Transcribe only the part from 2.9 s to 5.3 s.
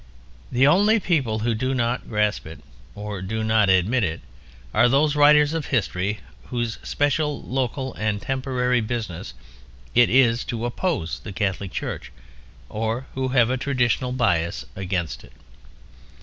(or do not admit it) are those